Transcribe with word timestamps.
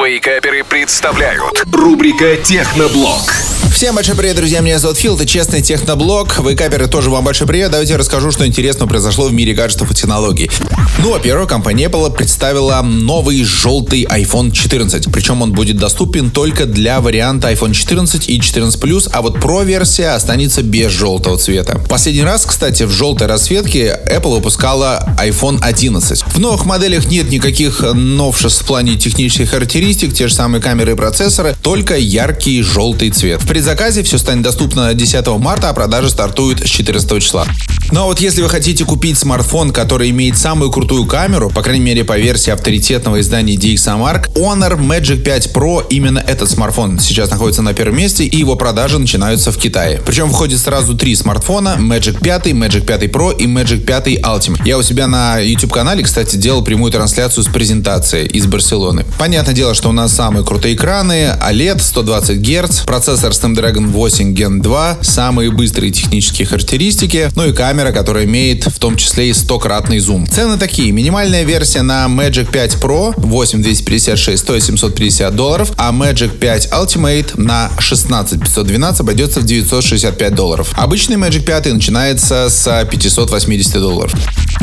Вейкаперы 0.00 0.64
представляют 0.64 1.64
рубрика 1.72 2.36
Техноблог. 2.36 3.41
Всем 3.70 3.94
большой 3.94 4.16
привет, 4.16 4.36
друзья, 4.36 4.60
меня 4.60 4.78
зовут 4.78 4.98
Фил, 4.98 5.14
это 5.14 5.24
честный 5.24 5.62
техноблог. 5.62 6.38
Вейкаперы 6.38 6.88
тоже 6.88 7.10
вам 7.10 7.24
большой 7.24 7.46
привет. 7.46 7.70
Давайте 7.70 7.92
я 7.92 7.98
расскажу, 7.98 8.30
что 8.32 8.46
интересного 8.46 8.88
произошло 8.88 9.26
в 9.26 9.32
мире 9.32 9.54
гаджетов 9.54 9.90
и 9.90 9.94
технологий. 9.94 10.50
Ну, 10.98 11.12
во-первых, 11.12 11.48
компания 11.48 11.86
Apple 11.86 12.12
представила 12.14 12.82
новый 12.82 13.42
желтый 13.44 14.04
iPhone 14.04 14.52
14. 14.52 15.12
Причем 15.12 15.42
он 15.42 15.52
будет 15.52 15.78
доступен 15.78 16.30
только 16.30 16.66
для 16.66 17.00
варианта 17.00 17.50
iPhone 17.50 17.72
14 17.72 18.28
и 18.28 18.40
14 18.40 18.80
Plus, 18.80 19.08
а 19.12 19.22
вот 19.22 19.36
Pro 19.38 19.64
версия 19.64 20.10
останется 20.10 20.62
без 20.62 20.92
желтого 20.92 21.38
цвета. 21.38 21.80
Последний 21.88 22.22
раз, 22.22 22.44
кстати, 22.44 22.82
в 22.84 22.90
желтой 22.90 23.26
расцветке 23.26 23.98
Apple 24.06 24.36
выпускала 24.36 25.14
iPhone 25.18 25.58
11. 25.60 26.22
В 26.26 26.38
новых 26.38 26.66
моделях 26.66 27.06
нет 27.06 27.30
никаких 27.30 27.80
новшеств 27.80 28.62
в 28.62 28.66
плане 28.66 28.96
технических 28.96 29.50
характеристик, 29.50 30.14
те 30.14 30.28
же 30.28 30.34
самые 30.34 30.60
камеры 30.62 30.92
и 30.92 30.94
процессоры, 30.94 31.56
только 31.62 31.96
яркий 31.96 32.62
желтый 32.62 33.10
цвет. 33.10 33.40
Предзаказе 33.52 34.02
все 34.02 34.16
станет 34.16 34.44
доступно 34.44 34.94
10 34.94 35.26
марта, 35.38 35.68
а 35.68 35.74
продажи 35.74 36.08
стартуют 36.08 36.60
с 36.60 36.70
14 36.70 37.22
числа. 37.22 37.46
Ну 37.90 38.00
а 38.00 38.04
вот 38.06 38.18
если 38.18 38.40
вы 38.40 38.48
хотите 38.48 38.86
купить 38.86 39.18
смартфон, 39.18 39.72
который 39.72 40.08
имеет 40.08 40.38
самую 40.38 40.70
крутую 40.70 41.04
камеру, 41.04 41.50
по 41.50 41.60
крайней 41.60 41.84
мере 41.84 42.02
по 42.02 42.18
версии 42.18 42.50
авторитетного 42.50 43.20
издания 43.20 43.56
DxOMark, 43.56 44.32
Honor 44.36 44.78
Magic 44.78 45.18
5 45.18 45.50
Pro, 45.52 45.84
именно 45.90 46.18
этот 46.20 46.50
смартфон 46.50 46.98
сейчас 46.98 47.30
находится 47.30 47.60
на 47.60 47.74
первом 47.74 47.98
месте, 47.98 48.24
и 48.24 48.38
его 48.38 48.56
продажи 48.56 48.98
начинаются 48.98 49.52
в 49.52 49.58
Китае. 49.58 50.00
Причем 50.06 50.30
входит 50.30 50.58
сразу 50.58 50.96
три 50.96 51.14
смартфона, 51.14 51.76
Magic 51.78 52.22
5, 52.22 52.46
Magic 52.46 52.86
5 52.86 53.02
Pro 53.10 53.36
и 53.36 53.44
Magic 53.44 53.80
5 53.80 54.06
Ultimate. 54.22 54.62
Я 54.64 54.78
у 54.78 54.82
себя 54.82 55.06
на 55.06 55.40
YouTube-канале, 55.40 56.02
кстати, 56.02 56.36
делал 56.36 56.64
прямую 56.64 56.90
трансляцию 56.90 57.44
с 57.44 57.48
презентацией 57.48 58.26
из 58.26 58.46
Барселоны. 58.46 59.04
Понятное 59.18 59.54
дело, 59.54 59.74
что 59.74 59.90
у 59.90 59.92
нас 59.92 60.14
самые 60.14 60.46
крутые 60.46 60.74
экраны, 60.74 61.36
OLED 61.38 61.80
120 61.80 62.38
Гц, 62.40 62.80
процессор 62.86 63.34
Snapdragon 63.42 63.88
8 63.88 64.34
Gen 64.34 64.60
2, 64.60 64.98
самые 65.02 65.50
быстрые 65.50 65.90
технические 65.90 66.46
характеристики, 66.46 67.30
ну 67.34 67.48
и 67.48 67.52
камера, 67.52 67.90
которая 67.90 68.24
имеет 68.24 68.64
в 68.66 68.78
том 68.78 68.96
числе 68.96 69.30
и 69.30 69.32
100-кратный 69.32 69.98
зум. 69.98 70.28
Цены 70.28 70.58
такие. 70.58 70.92
Минимальная 70.92 71.42
версия 71.42 71.82
на 71.82 72.06
Magic 72.06 72.52
5 72.52 72.74
Pro 72.76 73.14
8256 73.16 74.38
стоит 74.38 74.62
750 74.62 75.34
долларов, 75.34 75.72
а 75.76 75.90
Magic 75.92 76.38
5 76.38 76.68
Ultimate 76.72 77.40
на 77.40 77.70
16512 77.80 79.00
обойдется 79.00 79.40
в 79.40 79.44
965 79.44 80.34
долларов. 80.34 80.72
Обычный 80.76 81.16
Magic 81.16 81.42
5 81.42 81.72
начинается 81.72 82.48
с 82.48 82.86
580 82.90 83.72
долларов. 83.74 84.14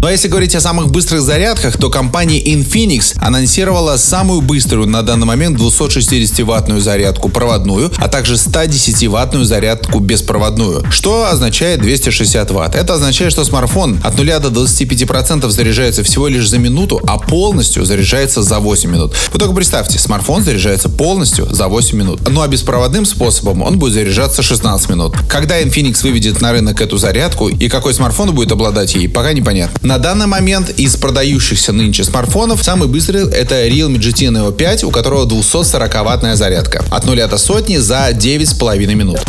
Ну 0.00 0.06
а 0.06 0.12
если 0.12 0.28
говорить 0.28 0.54
о 0.54 0.60
самых 0.60 0.90
быстрых 0.90 1.20
зарядках, 1.20 1.76
то 1.76 1.90
компания 1.90 2.42
Infinix 2.42 3.16
анонсировала 3.20 3.96
самую 3.96 4.40
быструю 4.40 4.86
на 4.86 5.02
данный 5.02 5.26
момент 5.26 5.58
260-ваттную 5.58 6.80
зарядку 6.80 7.28
проводную, 7.28 7.90
а 7.98 8.08
также 8.08 8.36
110-ваттную 8.50 9.44
зарядку 9.44 10.00
беспроводную, 10.00 10.84
что 10.90 11.26
означает 11.30 11.80
260 11.80 12.50
ватт. 12.50 12.74
Это 12.74 12.94
означает, 12.94 13.32
что 13.32 13.44
смартфон 13.44 14.00
от 14.02 14.16
0 14.16 14.26
до 14.40 14.48
25% 14.48 15.48
заряжается 15.50 16.02
всего 16.02 16.28
лишь 16.28 16.48
за 16.48 16.58
минуту, 16.58 17.00
а 17.06 17.18
полностью 17.18 17.84
заряжается 17.84 18.42
за 18.42 18.58
8 18.58 18.90
минут. 18.90 19.14
Вы 19.32 19.38
только 19.38 19.54
представьте, 19.54 19.98
смартфон 19.98 20.42
заряжается 20.42 20.88
полностью 20.88 21.46
за 21.50 21.68
8 21.68 21.96
минут. 21.96 22.28
Ну 22.28 22.42
а 22.42 22.48
беспроводным 22.48 23.04
способом 23.04 23.62
он 23.62 23.78
будет 23.78 23.94
заряжаться 23.94 24.42
16 24.42 24.88
минут. 24.90 25.14
Когда 25.28 25.60
Infinix 25.60 26.02
выведет 26.02 26.40
на 26.40 26.52
рынок 26.52 26.80
эту 26.80 26.98
зарядку 26.98 27.48
и 27.48 27.68
какой 27.68 27.94
смартфон 27.94 28.34
будет 28.34 28.52
обладать 28.52 28.94
ей, 28.94 29.08
пока 29.08 29.32
непонятно. 29.32 29.78
На 29.82 29.98
данный 29.98 30.26
момент 30.26 30.70
из 30.70 30.96
продающихся 30.96 31.72
нынче 31.72 32.04
смартфонов 32.04 32.62
самый 32.62 32.88
быстрый 32.88 33.28
это 33.30 33.66
Realme 33.68 33.98
GT 33.98 34.30
Neo 34.30 34.52
5, 34.52 34.84
у 34.84 34.90
которого 34.90 35.26
240-ваттная 35.26 36.34
зарядка. 36.34 36.84
От 36.90 37.04
0 37.04 37.16
до 37.28 37.38
сотни 37.38 37.76
за 37.76 38.10
9,5 38.40 38.94
минут. 38.94 39.20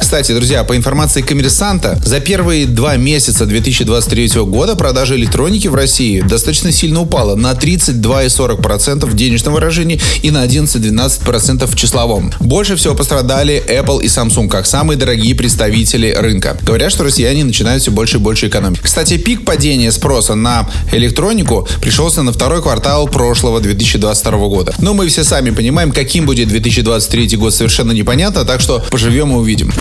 Кстати, 0.00 0.32
друзья, 0.32 0.64
по 0.64 0.76
информации 0.76 1.22
коммерсанта, 1.22 1.98
за 2.04 2.20
первые 2.20 2.66
два 2.66 2.96
месяца 2.96 3.46
2023 3.46 4.42
года 4.42 4.76
продажа 4.76 5.16
электроники 5.16 5.68
в 5.68 5.74
России 5.74 6.20
достаточно 6.20 6.70
сильно 6.72 7.00
упала 7.00 7.34
на 7.34 7.52
32,40% 7.52 9.06
в 9.06 9.14
денежном 9.14 9.54
выражении 9.54 10.00
и 10.22 10.30
на 10.30 10.44
11-12% 10.44 11.66
в 11.66 11.76
числовом. 11.76 12.32
Больше 12.40 12.76
всего 12.76 12.94
пострадали 12.94 13.62
Apple 13.66 14.02
и 14.02 14.06
Samsung, 14.06 14.48
как 14.48 14.66
самые 14.66 14.98
дорогие 14.98 15.34
представители 15.34 16.12
рынка. 16.12 16.58
Говорят, 16.62 16.92
что 16.92 17.04
россияне 17.04 17.44
начинают 17.44 17.82
все 17.82 17.90
больше 17.90 18.18
и 18.18 18.20
больше 18.20 18.48
экономить. 18.48 18.80
Кстати, 18.80 19.16
пик 19.16 19.44
падения 19.44 19.92
спроса 19.92 20.34
на 20.34 20.68
электронику 20.92 21.66
пришелся 21.80 22.22
на 22.22 22.32
второй 22.32 22.60
квартал 22.60 23.08
прошлого 23.08 23.60
2022 23.60 24.38
года. 24.48 24.74
Но 24.78 24.94
мы 24.94 25.08
все 25.08 25.24
сами 25.24 25.50
понимаем, 25.50 25.92
каким 25.92 26.26
будет 26.26 26.48
2023 26.48 27.36
год 27.36 27.54
совершенно 27.54 27.92
непонятно, 27.92 28.41
так 28.44 28.60
что 28.60 28.82
поживем 28.90 29.32
и 29.32 29.34
увидим. 29.34 29.72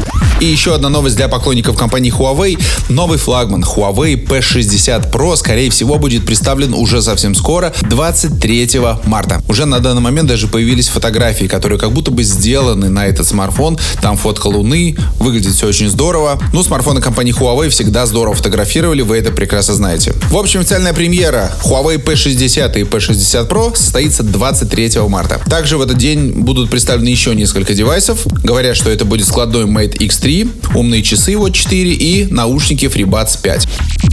И 0.41 0.45
еще 0.45 0.73
одна 0.73 0.89
новость 0.89 1.17
для 1.17 1.27
поклонников 1.27 1.77
компании 1.77 2.11
Huawei. 2.11 2.59
Новый 2.89 3.19
флагман 3.19 3.63
Huawei 3.63 4.25
P60 4.25 5.11
Pro, 5.11 5.35
скорее 5.35 5.69
всего, 5.69 5.99
будет 5.99 6.25
представлен 6.25 6.73
уже 6.73 7.03
совсем 7.03 7.35
скоро, 7.35 7.71
23 7.81 8.79
марта. 9.05 9.43
Уже 9.47 9.65
на 9.65 9.79
данный 9.79 10.01
момент 10.01 10.27
даже 10.27 10.47
появились 10.47 10.87
фотографии, 10.87 11.45
которые 11.45 11.77
как 11.77 11.91
будто 11.91 12.09
бы 12.09 12.23
сделаны 12.23 12.89
на 12.89 13.05
этот 13.05 13.27
смартфон. 13.27 13.77
Там 14.01 14.17
фотка 14.17 14.47
Луны, 14.47 14.95
выглядит 15.19 15.53
все 15.53 15.67
очень 15.67 15.89
здорово. 15.89 16.41
Ну, 16.53 16.63
смартфоны 16.63 17.01
компании 17.01 17.35
Huawei 17.37 17.69
всегда 17.69 18.07
здорово 18.07 18.33
фотографировали, 18.33 19.03
вы 19.03 19.17
это 19.17 19.31
прекрасно 19.31 19.75
знаете. 19.75 20.15
В 20.31 20.37
общем, 20.37 20.61
официальная 20.61 20.93
премьера 20.93 21.51
Huawei 21.63 22.03
P60 22.03 22.79
и 22.79 22.83
P60 22.83 23.47
Pro 23.47 23.75
состоится 23.75 24.23
23 24.23 25.01
марта. 25.07 25.39
Также 25.47 25.77
в 25.77 25.81
этот 25.83 25.97
день 25.97 26.31
будут 26.31 26.71
представлены 26.71 27.09
еще 27.09 27.35
несколько 27.35 27.75
девайсов. 27.75 28.25
Говорят, 28.51 28.75
что 28.75 28.89
это 28.89 29.05
будет 29.05 29.25
складной 29.25 29.63
Mate 29.63 29.97
X3, 29.97 30.75
умные 30.75 31.01
часы 31.03 31.35
Watch 31.35 31.53
4 31.53 31.93
и 31.93 32.25
наушники 32.25 32.83
FreeBuds 32.83 33.39
5. 33.41 33.67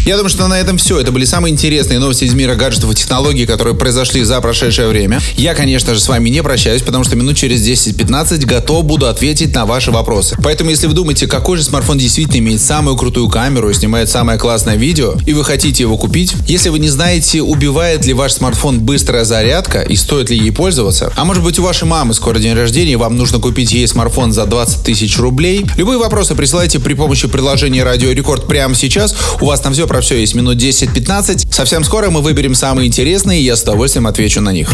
Я 0.05 0.17
думаю, 0.17 0.31
что 0.31 0.47
на 0.47 0.59
этом 0.59 0.79
все. 0.79 1.01
Это 1.01 1.13
были 1.13 1.25
самые 1.25 1.53
интересные 1.53 1.99
новости 1.99 2.25
из 2.25 2.35
мира 2.35 2.55
гаджетов 2.55 2.93
и 2.93 2.95
технологий, 2.95 3.47
которые 3.47 3.75
произошли 3.75 4.23
за 4.23 4.41
прошедшее 4.41 4.89
время. 4.89 5.21
Я, 5.37 5.55
конечно 5.55 5.93
же, 5.93 6.01
с 6.01 6.09
вами 6.09 6.29
не 6.29 6.43
прощаюсь, 6.43 6.83
потому 6.83 7.05
что 7.05 7.17
минут 7.17 7.37
через 7.37 7.67
10-15 7.67 8.47
готов 8.47 8.85
буду 8.85 9.07
ответить 9.07 9.55
на 9.55 9.67
ваши 9.67 9.91
вопросы. 9.91 10.37
Поэтому, 10.43 10.71
если 10.71 10.87
вы 10.87 10.95
думаете, 10.95 11.27
какой 11.27 11.59
же 11.59 11.65
смартфон 11.65 11.99
действительно 11.99 12.39
имеет 12.39 12.61
самую 12.61 12.97
крутую 12.97 13.29
камеру 13.29 13.69
и 13.69 13.75
снимает 13.75 14.09
самое 14.09 14.39
классное 14.39 14.77
видео, 14.77 15.15
и 15.27 15.33
вы 15.33 15.45
хотите 15.45 15.83
его 15.83 15.99
купить, 15.99 16.33
если 16.47 16.69
вы 16.69 16.79
не 16.79 16.89
знаете, 16.89 17.43
убивает 17.43 18.07
ли 18.07 18.15
ваш 18.15 18.35
смартфон 18.35 18.81
быстрая 18.81 19.25
зарядка 19.25 19.83
и 19.83 19.97
стоит 19.97 20.31
ли 20.31 20.39
ей 20.39 20.53
пользоваться, 20.53 21.13
а 21.17 21.25
может 21.25 21.43
быть 21.43 21.59
у 21.59 21.63
вашей 21.63 21.89
мамы 21.89 22.15
скоро 22.15 22.39
день 22.39 22.55
рождения, 22.55 22.93
и 22.93 22.97
вам 22.97 23.17
нужно 23.17 23.41
купить 23.41 23.73
ей 23.73 23.87
смартфон 23.89 24.28
за 24.33 24.47
20 24.47 24.85
тысяч 24.85 25.19
рублей, 25.19 25.67
любые 25.77 25.99
вопросы 25.99 26.35
присылайте 26.35 26.79
при 26.81 26.95
помощи 26.95 27.29
приложения 27.29 27.85
Радио 27.85 28.11
Рекорд 28.13 28.47
прямо 28.47 28.75
сейчас. 28.75 29.17
У 29.41 29.47
вас 29.47 29.61
там 29.61 29.73
все 29.73 29.87
про 29.87 30.01
все 30.01 30.17
есть 30.17 30.35
минут 30.35 30.57
10-15. 30.57 31.53
Совсем 31.53 31.85
скоро 31.85 32.11
мы 32.11 32.21
выберем 32.21 32.55
самые 32.55 32.89
интересные, 32.89 33.41
и 33.41 33.45
я 33.45 33.57
с 33.57 33.63
удовольствием 33.63 34.07
отвечу 34.07 34.41
на 34.41 34.53
них. 34.53 34.71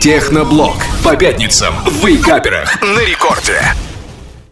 Техноблог. 0.00 0.76
По 1.04 1.16
пятницам 1.16 1.74
в 1.84 2.06
Вейкаперах 2.06 2.80
на 2.82 3.00
рекорде. 3.00 3.62